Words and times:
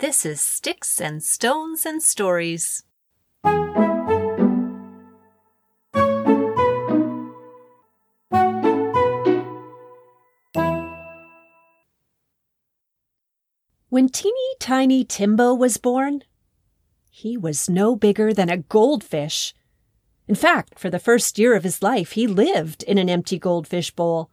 This 0.00 0.24
is 0.24 0.40
Sticks 0.40 1.00
and 1.00 1.20
Stones 1.24 1.84
and 1.84 2.00
Stories. 2.00 2.84
When 13.88 14.08
teeny 14.08 14.54
tiny 14.60 15.02
Timbo 15.02 15.52
was 15.52 15.78
born, 15.78 16.22
he 17.10 17.36
was 17.36 17.68
no 17.68 17.96
bigger 17.96 18.32
than 18.32 18.48
a 18.48 18.58
goldfish. 18.58 19.52
In 20.28 20.36
fact, 20.36 20.78
for 20.78 20.90
the 20.90 21.00
first 21.00 21.40
year 21.40 21.56
of 21.56 21.64
his 21.64 21.82
life, 21.82 22.12
he 22.12 22.28
lived 22.28 22.84
in 22.84 22.98
an 22.98 23.10
empty 23.10 23.40
goldfish 23.40 23.90
bowl, 23.90 24.30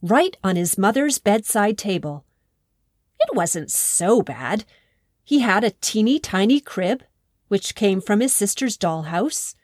right 0.00 0.34
on 0.42 0.56
his 0.56 0.78
mother's 0.78 1.18
bedside 1.18 1.76
table. 1.76 2.24
It 3.20 3.36
wasn't 3.36 3.70
so 3.70 4.22
bad. 4.22 4.64
He 5.24 5.38
had 5.38 5.64
a 5.64 5.70
teeny 5.70 6.18
tiny 6.18 6.60
crib, 6.60 7.02
which 7.48 7.74
came 7.74 8.00
from 8.02 8.20
his 8.20 8.34
sister's 8.34 8.76
dollhouse, 8.76 9.54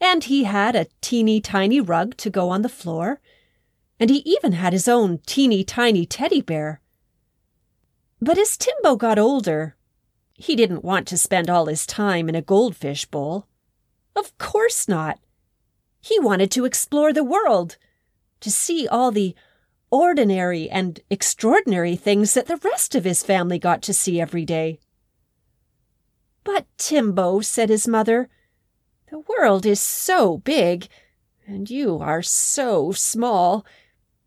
and 0.00 0.24
he 0.24 0.44
had 0.44 0.76
a 0.76 0.86
teeny 1.00 1.40
tiny 1.40 1.80
rug 1.80 2.16
to 2.18 2.30
go 2.30 2.50
on 2.50 2.62
the 2.62 2.68
floor, 2.68 3.20
and 3.98 4.10
he 4.10 4.18
even 4.18 4.52
had 4.52 4.72
his 4.72 4.86
own 4.86 5.18
teeny 5.26 5.64
tiny 5.64 6.06
teddy 6.06 6.40
bear. 6.40 6.80
But 8.20 8.38
as 8.38 8.56
Timbo 8.56 8.94
got 8.94 9.18
older, 9.18 9.76
he 10.34 10.54
didn't 10.54 10.84
want 10.84 11.08
to 11.08 11.18
spend 11.18 11.50
all 11.50 11.66
his 11.66 11.86
time 11.86 12.28
in 12.28 12.36
a 12.36 12.42
goldfish 12.42 13.04
bowl. 13.04 13.48
Of 14.14 14.36
course 14.38 14.86
not. 14.86 15.18
He 16.00 16.20
wanted 16.20 16.50
to 16.52 16.64
explore 16.64 17.12
the 17.12 17.24
world, 17.24 17.76
to 18.40 18.50
see 18.50 18.86
all 18.86 19.10
the 19.10 19.34
ordinary 19.90 20.70
and 20.70 21.00
extraordinary 21.10 21.96
things 21.96 22.34
that 22.34 22.46
the 22.46 22.56
rest 22.56 22.94
of 22.94 23.04
his 23.04 23.22
family 23.22 23.58
got 23.58 23.82
to 23.82 23.94
see 23.94 24.20
every 24.20 24.44
day. 24.44 24.78
But 26.44 26.66
Timbo, 26.76 27.40
said 27.40 27.68
his 27.68 27.86
mother, 27.86 28.28
the 29.10 29.20
world 29.20 29.64
is 29.66 29.80
so 29.80 30.38
big, 30.38 30.88
and 31.46 31.68
you 31.68 31.98
are 31.98 32.22
so 32.22 32.92
small. 32.92 33.64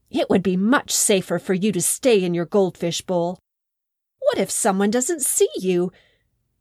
It 0.10 0.30
would 0.30 0.44
be 0.44 0.56
much 0.56 0.92
safer 0.92 1.40
for 1.40 1.54
you 1.54 1.72
to 1.72 1.82
stay 1.82 2.24
in 2.24 2.34
your 2.34 2.46
goldfish 2.46 3.02
bowl. 3.02 3.40
What 4.20 4.38
if 4.38 4.50
someone 4.50 4.92
doesn't 4.92 5.22
see 5.22 5.50
you, 5.56 5.92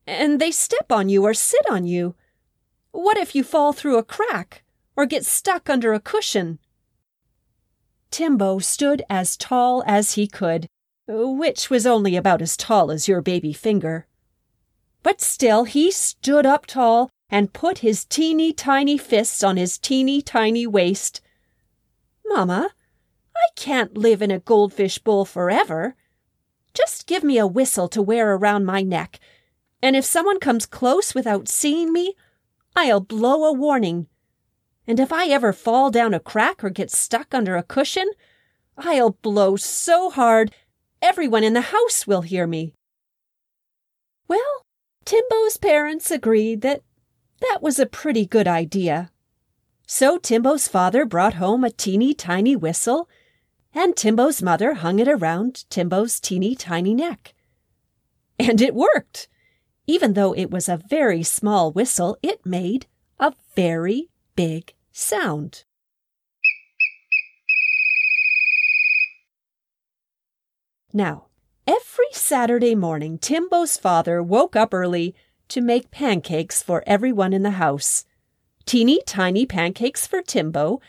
and 0.07 0.41
they 0.41 0.51
step 0.51 0.91
on 0.91 1.09
you 1.09 1.23
or 1.25 1.35
sit 1.35 1.65
on 1.71 1.87
you? 1.87 2.15
What 2.93 3.17
if 3.17 3.35
you 3.35 3.45
fall 3.45 3.73
through 3.73 3.99
a 3.99 4.05
crack 4.05 4.65
or 4.97 5.07
get 5.07 5.25
stuck 5.25 5.69
under 5.71 5.93
a 5.93 6.01
cushion? 6.01 6.59
Timbo 8.11 8.59
stood 8.59 9.03
as 9.11 9.37
tall 9.37 9.83
as 9.87 10.13
he 10.13 10.27
could, 10.27 10.69
which 11.07 11.71
was 11.71 11.87
only 11.87 12.17
about 12.17 12.41
as 12.41 12.57
tall 12.57 12.91
as 12.91 13.09
your 13.09 13.21
baby 13.21 13.53
finger. 13.53 14.07
But 15.05 15.21
still 15.21 15.65
he 15.65 15.93
stood 15.93 16.47
up 16.47 16.67
tall 16.67 17.11
and 17.29 17.53
put 17.53 17.79
his 17.79 18.07
teeny 18.07 18.53
tiny 18.53 18.99
fists 18.99 19.45
on 19.45 19.59
his 19.59 19.79
teeny 19.79 20.23
tiny 20.23 20.67
waist. 20.67 21.21
Mamma, 22.25 22.71
I 23.37 23.49
can't 23.55 23.99
live 23.99 24.23
in 24.23 24.31
a 24.31 24.39
goldfish 24.39 24.99
bowl 24.99 25.27
forever. 25.27 25.95
Just 26.73 27.07
give 27.07 27.23
me 27.23 27.37
a 27.39 27.47
whistle 27.47 27.87
to 27.89 28.01
wear 28.01 28.35
around 28.35 28.65
my 28.65 28.81
neck, 28.81 29.21
and 29.83 29.95
if 29.95 30.07
someone 30.07 30.41
comes 30.41 30.65
close 30.65 31.15
without 31.15 31.49
seeing 31.49 31.93
me, 31.93 32.15
I'll 32.75 33.01
blow 33.01 33.45
a 33.45 33.53
warning. 33.53 34.07
And 34.87 34.99
if 34.99 35.13
I 35.13 35.27
ever 35.27 35.53
fall 35.53 35.91
down 35.91 36.15
a 36.15 36.21
crack 36.21 36.65
or 36.65 36.71
get 36.71 36.91
stuck 36.91 37.35
under 37.35 37.57
a 37.57 37.63
cushion, 37.63 38.11
I'll 38.79 39.11
blow 39.11 39.57
so 39.57 40.11
hard 40.11 40.55
everyone 41.03 41.45
in 41.45 41.53
the 41.53 41.61
house 41.61 42.07
will 42.07 42.23
hear 42.23 42.47
me. 42.47 42.73
Well, 44.27 44.64
Timbo's 45.05 45.59
parents 45.59 46.11
agreed 46.11 46.63
that 46.63 46.83
that 47.41 47.59
was 47.61 47.79
a 47.79 47.87
pretty 47.87 48.25
good 48.25 48.49
idea. 48.49 49.11
So 49.87 50.17
Timbo's 50.19 50.67
father 50.67 51.05
brought 51.05 51.35
home 51.35 51.63
a 51.63 51.71
teeny 51.71 52.15
tiny 52.15 52.57
whistle, 52.57 53.09
and 53.75 53.95
Timbo's 53.95 54.43
mother 54.43 54.75
hung 54.75 54.99
it 54.99 55.09
around 55.09 55.69
Timbo's 55.69 56.21
teeny 56.21 56.55
tiny 56.55 56.95
neck. 56.95 57.35
And 58.39 58.61
it 58.61 58.75
worked. 58.75 59.29
Even 59.87 60.15
though 60.15 60.33
it 60.33 60.51
was 60.51 60.69
a 60.69 60.81
very 60.89 61.23
small 61.23 61.71
whistle, 61.71 62.17
it 62.23 62.47
made 62.47 62.87
a 63.21 63.35
very 63.55 64.09
big 64.35 64.73
sound. 64.91 65.65
Now, 70.93 71.27
every 71.67 72.13
Saturday 72.13 72.75
morning, 72.75 73.19
Timbo's 73.19 73.77
father 73.77 74.23
woke 74.23 74.57
up 74.57 74.75
early 74.75 75.15
to 75.49 75.61
make 75.61 75.91
pancakes 75.91 76.63
for 76.63 76.83
everyone 76.87 77.33
in 77.33 77.43
the 77.43 77.53
house. 77.53 78.05
Teeny 78.67 79.01
tiny 79.07 79.47
pancakes 79.47 80.07
for 80.07 80.23
Timbo, 80.23 80.81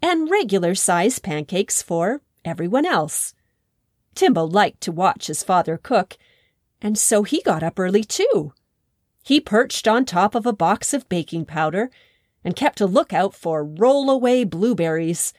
and 0.00 0.30
regular 0.30 0.74
sized 0.74 1.22
pancakes 1.22 1.82
for 1.82 2.20
everyone 2.44 2.84
else. 2.84 3.34
Timbo 4.14 4.44
liked 4.44 4.80
to 4.82 4.92
watch 4.92 5.28
his 5.28 5.42
father 5.42 5.78
cook, 5.78 6.18
and 6.80 6.98
so 6.98 7.22
he 7.22 7.40
got 7.42 7.62
up 7.62 7.78
early 7.78 8.04
too. 8.04 8.52
He 9.22 9.40
perched 9.40 9.86
on 9.86 10.04
top 10.04 10.34
of 10.34 10.46
a 10.46 10.52
box 10.52 10.92
of 10.92 11.08
baking 11.08 11.46
powder 11.46 11.90
and 12.44 12.56
kept 12.56 12.80
a 12.80 12.86
lookout 12.86 13.34
for 13.34 13.64
rollaway 13.64 14.48
blueberries, 14.48 15.32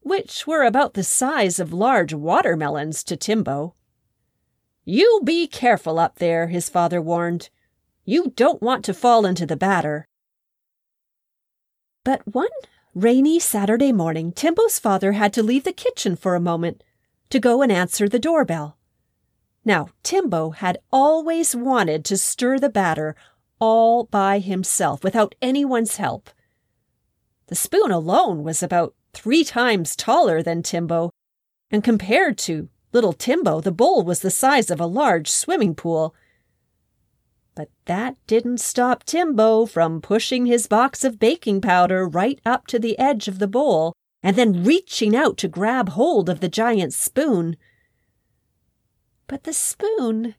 which 0.00 0.46
were 0.46 0.64
about 0.64 0.94
the 0.94 1.04
size 1.04 1.58
of 1.60 1.72
large 1.74 2.14
watermelons 2.14 3.04
to 3.04 3.16
Timbo. 3.16 3.74
You 4.84 5.20
be 5.24 5.46
careful 5.46 5.98
up 5.98 6.16
there, 6.16 6.48
his 6.48 6.68
father 6.68 7.00
warned. 7.00 7.50
You 8.04 8.32
don't 8.34 8.62
want 8.62 8.84
to 8.86 8.94
fall 8.94 9.24
into 9.24 9.46
the 9.46 9.56
batter. 9.56 10.08
But 12.04 12.26
one 12.26 12.48
rainy 12.94 13.38
Saturday 13.38 13.92
morning, 13.92 14.32
Timbo's 14.32 14.78
father 14.78 15.12
had 15.12 15.32
to 15.34 15.42
leave 15.42 15.64
the 15.64 15.72
kitchen 15.72 16.16
for 16.16 16.34
a 16.34 16.40
moment 16.40 16.82
to 17.30 17.38
go 17.38 17.62
and 17.62 17.70
answer 17.70 18.08
the 18.08 18.18
doorbell. 18.18 18.76
Now, 19.64 19.90
Timbo 20.02 20.50
had 20.50 20.78
always 20.90 21.54
wanted 21.54 22.04
to 22.06 22.16
stir 22.16 22.58
the 22.58 22.68
batter 22.68 23.14
all 23.60 24.04
by 24.04 24.40
himself 24.40 25.04
without 25.04 25.36
anyone's 25.40 25.96
help. 25.96 26.30
The 27.46 27.54
spoon 27.54 27.92
alone 27.92 28.42
was 28.42 28.62
about 28.62 28.94
three 29.12 29.44
times 29.44 29.94
taller 29.94 30.42
than 30.42 30.64
Timbo, 30.64 31.10
and 31.70 31.84
compared 31.84 32.36
to 32.38 32.68
little 32.92 33.12
Timbo, 33.12 33.60
the 33.60 33.72
bowl 33.72 34.02
was 34.02 34.20
the 34.20 34.30
size 34.30 34.70
of 34.70 34.80
a 34.80 34.86
large 34.86 35.30
swimming 35.30 35.74
pool. 35.74 36.14
But 37.54 37.68
that 37.86 38.16
didn't 38.26 38.58
stop 38.58 39.04
Timbo 39.04 39.66
from 39.66 40.00
pushing 40.00 40.46
his 40.46 40.66
box 40.66 41.04
of 41.04 41.18
baking 41.18 41.60
powder 41.60 42.06
right 42.08 42.40
up 42.46 42.66
to 42.68 42.78
the 42.78 42.98
edge 42.98 43.28
of 43.28 43.38
the 43.38 43.48
bowl 43.48 43.94
and 44.22 44.36
then 44.36 44.64
reaching 44.64 45.16
out 45.16 45.36
to 45.38 45.48
grab 45.48 45.90
hold 45.90 46.28
of 46.28 46.40
the 46.40 46.48
giant 46.48 46.94
spoon 46.94 47.56
but 49.32 49.44
the 49.44 49.52
spoon 49.54 50.34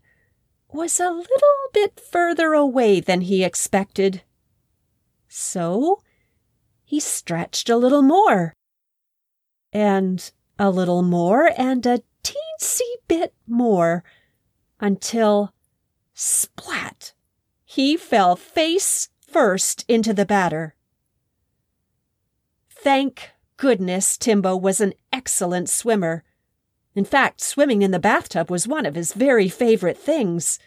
was 0.72 1.00
a 1.00 1.10
little 1.10 1.70
bit 1.74 2.00
further 2.00 2.54
away 2.54 3.00
than 3.00 3.22
he 3.22 3.44
expected. 3.44 4.22
So 5.28 6.04
he 6.84 7.00
stretched 7.00 7.70
a 7.70 7.76
little 7.76 8.04
more, 8.04 8.54
and 9.72 10.32
a 10.60 10.70
little 10.70 11.02
more, 11.02 11.50
and 11.58 11.84
a 11.88 12.04
teensy 12.60 12.82
bit 13.08 13.34
more, 13.48 14.04
until 14.80 15.54
splat! 16.14 17.14
He 17.66 17.98
fell 17.98 18.36
face 18.36 19.10
first 19.28 19.86
into 19.88 20.14
the 20.14 20.26
batter. 20.26 20.76
Thank 22.70 23.32
goodness 23.58 24.18
Timbo 24.18 24.56
was 24.56 24.82
an 24.82 24.94
excellent 25.12 25.70
swimmer 25.70 26.24
in 26.96 27.06
fact, 27.06 27.42
swimming 27.42 27.82
in 27.82 27.92
the 27.92 28.00
bathtub 28.00 28.52
was 28.52 28.68
one 28.68 28.86
of 28.86 28.96
his 28.96 29.14
very 29.14 29.50
favorite 29.50 29.98
things. 29.98 30.60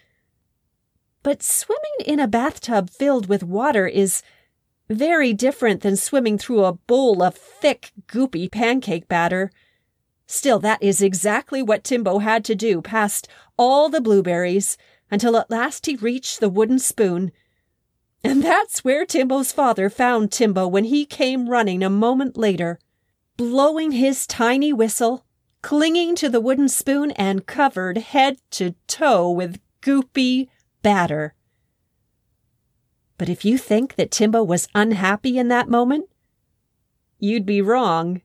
But 1.22 1.42
swimming 1.42 1.80
in 2.04 2.18
a 2.18 2.26
bathtub 2.26 2.90
filled 2.90 3.28
with 3.28 3.42
water 3.42 3.86
is 3.86 4.22
very 4.88 5.32
different 5.32 5.82
than 5.82 5.96
swimming 5.96 6.38
through 6.38 6.64
a 6.64 6.72
bowl 6.72 7.22
of 7.22 7.34
thick, 7.36 7.92
goopy 8.06 8.50
pancake 8.50 9.08
batter. 9.08 9.50
Still, 10.26 10.58
that 10.60 10.82
is 10.82 11.00
exactly 11.00 11.62
what 11.62 11.84
Timbo 11.84 12.18
had 12.18 12.44
to 12.46 12.54
do 12.54 12.82
past 12.82 13.28
all 13.56 13.88
the 13.88 14.00
blueberries 14.00 14.76
until 15.10 15.36
at 15.36 15.50
last 15.50 15.86
he 15.86 15.96
reached 15.96 16.40
the 16.40 16.48
wooden 16.48 16.78
spoon. 16.78 17.30
And 18.24 18.42
that's 18.42 18.84
where 18.84 19.06
Timbo's 19.06 19.52
father 19.52 19.88
found 19.88 20.32
Timbo 20.32 20.66
when 20.66 20.84
he 20.84 21.06
came 21.06 21.48
running 21.48 21.82
a 21.82 21.90
moment 21.90 22.36
later, 22.36 22.80
blowing 23.36 23.92
his 23.92 24.26
tiny 24.26 24.72
whistle 24.72 25.26
clinging 25.66 26.14
to 26.14 26.28
the 26.28 26.40
wooden 26.40 26.68
spoon 26.68 27.10
and 27.12 27.44
covered 27.44 27.98
head 27.98 28.38
to 28.52 28.72
toe 28.86 29.28
with 29.28 29.58
goopy 29.82 30.48
batter. 30.80 31.34
But 33.18 33.28
if 33.28 33.44
you 33.44 33.58
think 33.58 33.96
that 33.96 34.12
Timbo 34.12 34.44
was 34.44 34.68
unhappy 34.76 35.38
in 35.38 35.48
that 35.48 35.68
moment, 35.68 36.08
you'd 37.18 37.44
be 37.44 37.60
wrong. 37.60 38.22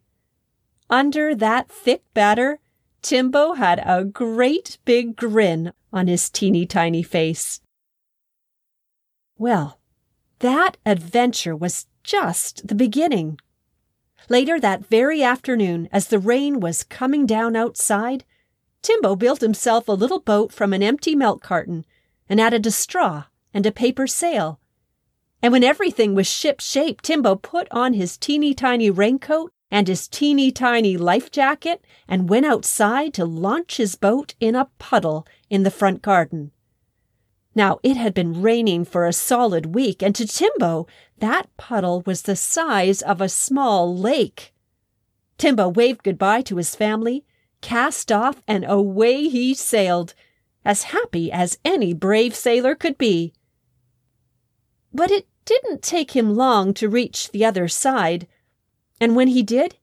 Under 0.91 1.33
that 1.33 1.69
thick 1.69 2.03
batter, 2.13 2.59
Timbo 3.01 3.53
had 3.53 3.81
a 3.85 4.03
great 4.03 4.77
big 4.83 5.15
grin 5.15 5.71
on 5.93 6.07
his 6.07 6.29
teeny 6.29 6.65
tiny 6.65 7.01
face. 7.01 7.61
Well, 9.38 9.79
that 10.39 10.75
adventure 10.85 11.55
was 11.55 11.88
just 12.03 12.67
the 12.67 12.75
beginning. 12.75 13.39
Later 14.27 14.59
that 14.59 14.85
very 14.85 15.23
afternoon, 15.23 15.88
as 15.93 16.07
the 16.07 16.19
rain 16.19 16.59
was 16.59 16.83
coming 16.83 17.25
down 17.25 17.55
outside, 17.55 18.25
Timbo 18.81 19.15
built 19.15 19.39
himself 19.39 19.88
a 19.88 19.93
little 19.93 20.19
boat 20.19 20.51
from 20.51 20.73
an 20.73 20.83
empty 20.83 21.15
milk 21.15 21.41
carton 21.41 21.85
and 22.27 22.41
added 22.41 22.65
a 22.65 22.71
straw 22.71 23.25
and 23.53 23.65
a 23.65 23.71
paper 23.71 24.07
sail. 24.07 24.59
And 25.41 25.53
when 25.53 25.63
everything 25.63 26.15
was 26.15 26.27
ship 26.27 26.59
shape, 26.59 27.01
Timbo 27.01 27.35
put 27.35 27.69
on 27.71 27.93
his 27.93 28.17
teeny 28.17 28.53
tiny 28.53 28.89
raincoat 28.89 29.53
and 29.71 29.88
his 29.88 30.07
teeny 30.07 30.51
tiny 30.51 30.97
life 30.97 31.31
jacket 31.31 31.83
and 32.07 32.29
went 32.29 32.45
outside 32.45 33.13
to 33.13 33.25
launch 33.25 33.77
his 33.77 33.95
boat 33.95 34.35
in 34.39 34.53
a 34.53 34.69
puddle 34.77 35.25
in 35.50 35.63
the 35.63 35.71
front 35.71 36.01
garden. 36.01 36.51
Now, 37.56 37.79
it 37.81 37.97
had 37.97 38.13
been 38.13 38.41
raining 38.41 38.85
for 38.85 39.06
a 39.06 39.13
solid 39.13 39.73
week, 39.73 40.01
and 40.03 40.13
to 40.15 40.27
Timbo, 40.27 40.88
that 41.19 41.56
puddle 41.57 42.01
was 42.06 42.21
the 42.23 42.35
size 42.35 43.01
of 43.01 43.19
a 43.19 43.29
small 43.29 43.95
lake. 43.97 44.53
Timbo 45.38 45.68
waved 45.68 46.03
goodbye 46.03 46.41
to 46.44 46.57
his 46.57 46.75
family, 46.75 47.25
cast 47.62 48.12
off, 48.12 48.41
and 48.47 48.65
away 48.65 49.27
he 49.27 49.53
sailed, 49.53 50.13
as 50.63 50.83
happy 50.83 51.31
as 51.31 51.57
any 51.65 51.94
brave 51.94 52.35
sailor 52.35 52.75
could 52.75 52.97
be. 52.97 53.33
But 54.94 55.12
it 55.12 55.27
didn't 55.45 55.81
take 55.81 56.12
him 56.12 56.35
long 56.35 56.74
to 56.75 56.88
reach 56.88 57.31
the 57.31 57.44
other 57.44 57.67
side, 57.67 58.27
and 59.01 59.15
when 59.15 59.30
he 59.30 59.42
did, 59.42 59.77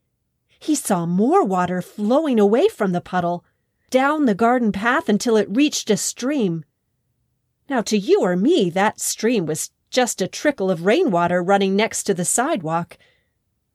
he 0.61 0.76
saw 0.76 1.05
more 1.05 1.44
water 1.44 1.82
flowing 1.82 2.38
away 2.38 2.69
from 2.69 2.93
the 2.93 3.00
puddle, 3.00 3.44
down 3.91 4.26
the 4.26 4.35
garden 4.35 4.70
path 4.70 5.09
until 5.09 5.37
it 5.37 5.50
reached 5.50 5.91
a 5.91 5.97
stream. 5.97 6.65
Now, 7.69 7.82
to 7.82 7.99
you 7.99 8.20
or 8.23 8.37
me, 8.37 8.70
that 8.70 9.00
stream 9.00 9.44
was 9.44 9.73
just 9.91 10.23
a 10.23 10.29
trickle 10.29 10.70
of 10.70 10.87
rainwater 10.87 11.43
running 11.43 11.75
next 11.75 12.05
to 12.05 12.15
the 12.15 12.25
sidewalk. 12.25 12.97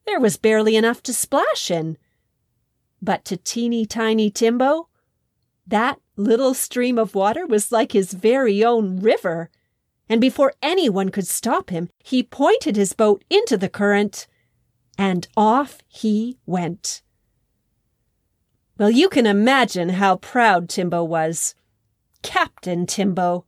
There 0.05 0.19
was 0.19 0.37
barely 0.37 0.77
enough 0.77 1.03
to 1.03 1.13
splash 1.13 1.69
in. 1.69 1.97
But 3.01 3.25
to 3.25 3.35
teeny 3.35 3.85
tiny 3.85 4.31
Timbo, 4.31 4.87
that 5.67 5.99
little 6.15 6.53
stream 6.53 6.97
of 6.97 7.15
water 7.15 7.45
was 7.45 7.71
like 7.71 7.91
his 7.91 8.13
very 8.13 8.63
own 8.63 9.01
river. 9.01 9.49
And 10.07 10.21
before 10.21 10.53
anyone 10.61 11.09
could 11.09 11.27
stop 11.27 11.69
him, 11.69 11.89
he 12.01 12.23
pointed 12.23 12.77
his 12.77 12.93
boat 12.93 13.25
into 13.29 13.57
the 13.57 13.69
current, 13.69 14.27
and 14.97 15.27
off 15.35 15.79
he 15.87 16.37
went. 16.45 17.01
Well, 18.77 18.89
you 18.89 19.09
can 19.09 19.25
imagine 19.25 19.89
how 19.89 20.17
proud 20.17 20.69
Timbo 20.69 21.03
was. 21.03 21.55
Captain 22.21 22.85
Timbo 22.85 23.45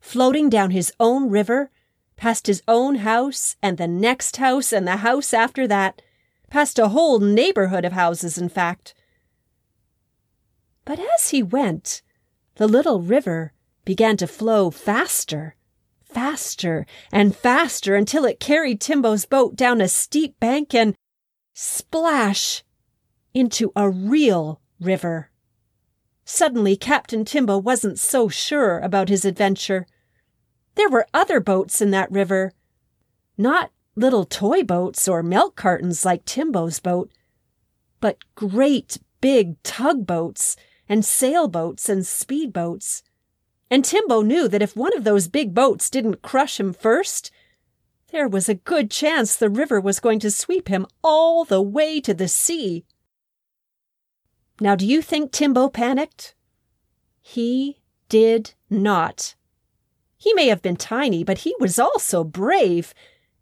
floating 0.00 0.48
down 0.48 0.70
his 0.70 0.92
own 1.00 1.28
river, 1.28 1.70
past 2.16 2.46
his 2.46 2.62
own 2.68 2.96
house 2.96 3.56
and 3.60 3.76
the 3.76 3.88
next 3.88 4.36
house 4.36 4.72
and 4.72 4.86
the 4.86 4.98
house 4.98 5.34
after 5.34 5.66
that, 5.66 6.00
past 6.48 6.78
a 6.78 6.88
whole 6.88 7.18
neighborhood 7.18 7.84
of 7.84 7.92
houses, 7.92 8.38
in 8.38 8.48
fact. 8.48 8.94
But 10.84 11.00
as 11.00 11.30
he 11.30 11.42
went, 11.42 12.02
the 12.54 12.68
little 12.68 13.00
river 13.00 13.52
began 13.84 14.16
to 14.18 14.26
flow 14.26 14.70
faster, 14.70 15.55
faster 16.16 16.86
and 17.12 17.36
faster 17.36 17.94
until 17.94 18.24
it 18.24 18.40
carried 18.40 18.80
Timbo's 18.80 19.26
boat 19.26 19.54
down 19.54 19.82
a 19.82 19.86
steep 19.86 20.40
bank 20.40 20.74
and 20.74 20.94
splash 21.52 22.64
into 23.34 23.70
a 23.76 23.90
real 23.90 24.62
river. 24.80 25.30
Suddenly, 26.24 26.74
Captain 26.74 27.26
Timbo 27.26 27.58
wasn't 27.58 27.98
so 27.98 28.30
sure 28.30 28.78
about 28.78 29.10
his 29.10 29.26
adventure. 29.26 29.86
There 30.74 30.88
were 30.88 31.06
other 31.12 31.38
boats 31.38 31.82
in 31.82 31.90
that 31.90 32.10
river. 32.10 32.52
Not 33.36 33.70
little 33.94 34.24
toy 34.24 34.62
boats 34.62 35.06
or 35.06 35.22
milk 35.22 35.54
cartons 35.54 36.06
like 36.06 36.24
Timbo's 36.24 36.80
boat, 36.80 37.10
but 38.00 38.16
great 38.34 38.96
big 39.20 39.62
tugboats 39.62 40.56
and 40.88 41.04
sailboats 41.04 41.90
and 41.90 42.04
speedboats. 42.04 43.02
And 43.70 43.84
Timbo 43.84 44.22
knew 44.22 44.48
that 44.48 44.62
if 44.62 44.76
one 44.76 44.96
of 44.96 45.04
those 45.04 45.28
big 45.28 45.54
boats 45.54 45.90
didn't 45.90 46.22
crush 46.22 46.60
him 46.60 46.72
first, 46.72 47.30
there 48.12 48.28
was 48.28 48.48
a 48.48 48.54
good 48.54 48.90
chance 48.90 49.34
the 49.34 49.50
river 49.50 49.80
was 49.80 50.00
going 50.00 50.20
to 50.20 50.30
sweep 50.30 50.68
him 50.68 50.86
all 51.02 51.44
the 51.44 51.60
way 51.60 52.00
to 52.00 52.14
the 52.14 52.28
sea. 52.28 52.84
Now, 54.60 54.74
do 54.76 54.86
you 54.86 55.02
think 55.02 55.32
Timbo 55.32 55.68
panicked? 55.68 56.34
He 57.20 57.80
did 58.08 58.54
not. 58.70 59.34
He 60.16 60.32
may 60.34 60.46
have 60.48 60.62
been 60.62 60.76
tiny, 60.76 61.24
but 61.24 61.38
he 61.38 61.54
was 61.58 61.78
also 61.78 62.24
brave, 62.24 62.94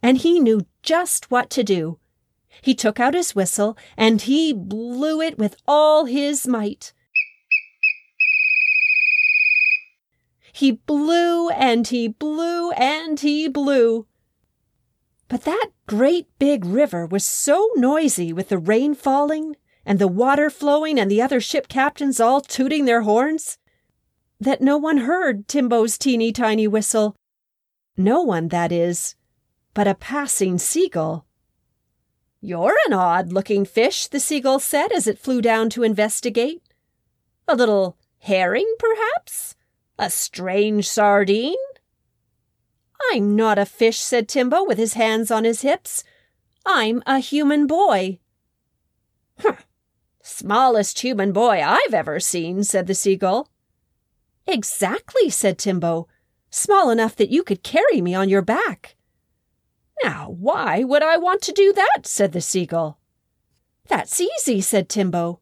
and 0.03 0.19
he 0.19 0.41
knew 0.41 0.67
just 0.83 1.31
what 1.31 1.51
to 1.51 1.63
do. 1.63 1.99
He 2.63 2.75
took 2.75 2.99
out 2.99 3.15
his 3.15 3.35
whistle 3.35 3.77
and 3.97 4.23
he 4.23 4.53
blew 4.53 5.21
it 5.21 5.39
with 5.39 5.57
all 5.67 6.05
his 6.07 6.47
might. 6.47 6.93
He 10.55 10.71
blew 10.71 11.49
and 11.49 11.85
he 11.89 12.07
blew 12.07 12.71
and 12.71 13.19
he 13.19 13.49
blew. 13.49 14.07
But 15.27 15.43
that 15.43 15.71
great 15.89 16.29
big 16.39 16.65
river 16.65 17.07
was 17.07 17.25
so 17.25 17.71
noisy 17.75 18.33
with 18.33 18.51
the 18.51 18.59
rain 18.59 18.95
falling 18.95 19.57
and 19.85 19.99
the 19.99 20.07
water 20.07 20.49
flowing 20.51 20.97
and 20.97 21.11
the 21.11 21.21
other 21.21 21.41
ship 21.41 21.67
captains 21.67 22.21
all 22.21 22.41
tooting 22.41 22.85
their 22.85 23.03
horns 23.03 23.59
that 24.39 24.61
no 24.61 24.79
one 24.79 24.99
heard 24.99 25.49
Timbo's 25.49 25.99
teeny 25.99 26.31
tiny 26.31 26.69
whistle. 26.69 27.17
No 27.97 28.23
one, 28.23 28.47
that 28.49 28.71
is, 28.71 29.17
but 29.75 29.89
a 29.89 29.95
passing 29.97 30.59
seagull. 30.59 31.27
You're 32.41 32.77
an 32.87 32.93
odd 32.93 33.33
looking 33.33 33.65
fish, 33.65 34.07
the 34.07 34.21
seagull 34.21 34.61
said 34.61 34.93
as 34.93 35.09
it 35.09 35.19
flew 35.19 35.43
down 35.43 35.69
to 35.71 35.83
investigate. 35.83 36.63
A 37.49 37.57
little 37.57 37.97
herring, 38.19 38.73
perhaps? 38.79 39.54
A 39.99 40.11
strange 40.11 40.89
sardine? 40.89 41.55
I'm 43.13 43.37
not 43.37 43.59
a 43.59 43.67
fish, 43.67 44.01
said 44.01 44.29
Timbo 44.29 44.65
with 44.65 44.79
his 44.79 44.95
hands 44.95 45.31
on 45.31 45.45
his 45.45 45.61
hips. 45.61 46.03
I'm 46.67 47.03
a 47.07 47.19
human 47.19 47.67
boy. 47.67 48.19
Huh. 49.39 49.57
Smallest 50.23 51.01
human 51.01 51.33
boy 51.33 51.63
I've 51.63 51.95
ever 51.95 52.19
seen, 52.19 52.65
said 52.65 52.87
the 52.87 52.95
seagull. 52.95 53.51
Exactly, 54.47 55.31
said 55.31 55.59
Timbo. 55.59 56.09
Small 56.51 56.91
enough 56.91 57.15
that 57.17 57.31
you 57.31 57.43
could 57.43 57.63
carry 57.63 58.01
me 58.01 58.15
on 58.15 58.29
your 58.29 58.43
back. 58.43 58.97
Now, 60.03 60.35
why 60.39 60.83
would 60.83 61.03
I 61.03 61.19
want 61.19 61.43
to 61.43 61.53
do 61.53 61.73
that? 61.73 62.07
said 62.07 62.33
the 62.33 62.41
seagull. 62.41 62.99
That's 63.89 64.21
easy, 64.21 64.61
said 64.61 64.89
Timbo. 64.89 65.41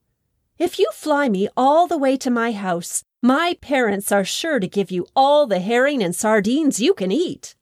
If 0.58 0.78
you 0.78 0.90
fly 0.92 1.28
me 1.28 1.48
all 1.56 1.86
the 1.86 1.98
way 1.98 2.16
to 2.18 2.30
my 2.30 2.52
house, 2.52 3.04
my 3.22 3.56
parents 3.60 4.10
are 4.10 4.24
sure 4.24 4.58
to 4.58 4.66
give 4.66 4.90
you 4.90 5.06
all 5.14 5.46
the 5.46 5.60
herring 5.60 6.02
and 6.02 6.14
sardines 6.14 6.80
you 6.80 6.92
can 6.92 7.12
eat. 7.12 7.54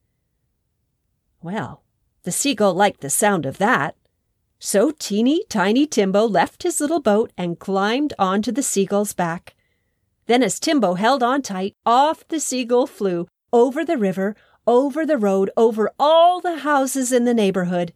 Well, 1.43 1.85
the 2.23 2.33
seagull 2.33 2.73
liked 2.73 3.03
the 3.03 3.11
sound 3.11 3.45
of 3.45 3.59
that. 3.59 3.95
So 4.59 4.91
teeny 4.91 5.45
tiny 5.51 5.87
Timbo 5.87 6.27
left 6.27 6.63
his 6.63 6.81
little 6.81 7.01
boat 7.01 7.31
and 7.37 7.59
climbed 7.59 8.15
onto 8.19 8.51
the 8.51 8.63
seagull's 8.63 9.13
back. 9.13 9.55
Then, 10.27 10.43
as 10.43 10.61
Timbo 10.61 10.95
held 10.95 11.23
on 11.23 11.43
tight, 11.43 11.75
off 11.85 12.27
the 12.29 12.41
seagull 12.41 12.87
flew, 12.87 13.27
over 13.53 13.85
the 13.85 13.99
river, 13.99 14.37
over 14.67 15.05
the 15.05 15.19
road, 15.19 15.51
over 15.57 15.91
all 15.99 16.41
the 16.41 16.59
houses 16.59 17.13
in 17.13 17.25
the 17.25 17.35
neighborhood, 17.35 17.93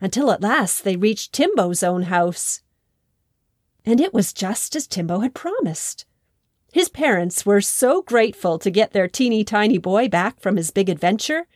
until 0.00 0.30
at 0.30 0.42
last 0.42 0.84
they 0.84 0.96
reached 0.96 1.32
Timbo's 1.32 1.82
own 1.82 2.04
house. 2.04 2.62
And 3.86 4.00
it 4.00 4.12
was 4.12 4.32
just 4.32 4.74
as 4.76 4.86
Timbo 4.86 5.20
had 5.20 5.34
promised. 5.34 6.04
His 6.72 6.88
parents 6.88 7.44
were 7.44 7.60
so 7.60 8.02
grateful 8.02 8.58
to 8.58 8.70
get 8.70 8.92
their 8.92 9.08
teeny 9.08 9.44
tiny 9.44 9.78
boy 9.78 10.08
back 10.08 10.40
from 10.40 10.56
his 10.56 10.70
big 10.70 10.88
adventure 10.88 11.46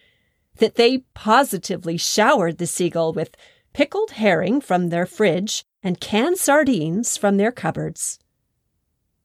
that 0.57 0.75
they 0.75 0.99
positively 1.15 1.97
showered 1.97 2.59
the 2.59 2.67
seagull 2.67 3.13
with 3.13 3.37
pickled 3.73 4.13
herring 4.13 4.61
from 4.61 4.89
their 4.89 5.07
fridge 5.07 5.65
and 5.83 6.01
canned 6.01 6.39
sardines 6.39 7.17
from 7.17 7.37
their 7.37 7.53
cupboards. 7.53 8.19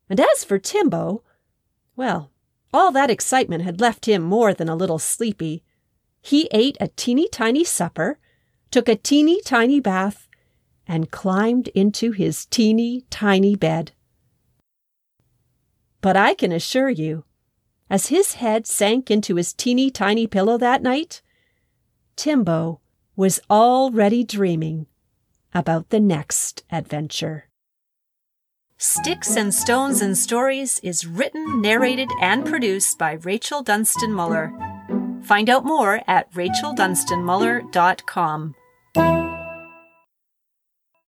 And 0.09 0.19
as 0.19 0.43
for 0.43 0.57
Timbo, 0.57 1.23
well, 1.95 2.31
all 2.73 2.91
that 2.91 3.09
excitement 3.09 3.63
had 3.63 3.81
left 3.81 4.07
him 4.07 4.21
more 4.21 4.53
than 4.53 4.69
a 4.69 4.75
little 4.75 4.99
sleepy. 4.99 5.63
He 6.21 6.47
ate 6.51 6.77
a 6.79 6.89
teeny 6.89 7.27
tiny 7.27 7.63
supper, 7.63 8.19
took 8.71 8.87
a 8.87 8.95
teeny 8.95 9.41
tiny 9.41 9.79
bath, 9.79 10.27
and 10.87 11.11
climbed 11.11 11.67
into 11.69 12.11
his 12.11 12.45
teeny 12.47 13.05
tiny 13.09 13.55
bed. 13.55 13.91
But 16.01 16.15
I 16.15 16.33
can 16.33 16.51
assure 16.51 16.89
you, 16.89 17.25
as 17.89 18.07
his 18.07 18.35
head 18.35 18.67
sank 18.67 19.09
into 19.09 19.35
his 19.35 19.53
teeny 19.53 19.89
tiny 19.89 20.27
pillow 20.27 20.57
that 20.57 20.81
night, 20.81 21.21
Timbo 22.15 22.81
was 23.15 23.39
already 23.49 24.23
dreaming 24.23 24.85
about 25.53 25.89
the 25.89 25.99
next 25.99 26.63
adventure. 26.71 27.45
Sticks 28.77 29.35
and 29.35 29.53
Stones 29.53 30.01
and 30.01 30.17
Stories 30.17 30.79
is 30.79 31.05
written, 31.05 31.61
narrated, 31.61 32.09
and 32.21 32.45
produced 32.45 32.97
by 32.97 33.13
Rachel 33.13 33.61
Dunstan 33.61 34.13
Muller. 34.13 34.53
Find 35.23 35.49
out 35.49 35.65
more 35.65 36.01
at 36.07 36.31
racheldunstanmuller.com. 36.31 38.55